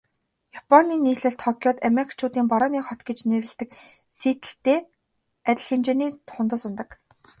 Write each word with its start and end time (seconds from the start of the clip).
Японы 0.59 0.93
нийслэл 1.05 1.35
Токиод 1.43 1.77
Америкчуудын 1.89 2.45
Борооны 2.51 2.79
хот 2.87 3.01
гэж 3.07 3.19
нэрлэдэг 3.29 3.69
Сиэтллтэй 4.19 4.79
адил 5.49 5.65
хэмжээний 5.69 6.11
тунадас 6.27 6.61
унадаг. 6.67 6.89